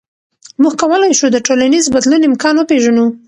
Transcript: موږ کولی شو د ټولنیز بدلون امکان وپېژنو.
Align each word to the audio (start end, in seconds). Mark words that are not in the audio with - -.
موږ 0.61 0.73
کولی 0.81 1.11
شو 1.19 1.27
د 1.31 1.37
ټولنیز 1.47 1.85
بدلون 1.95 2.21
امکان 2.29 2.55
وپېژنو. 2.57 3.05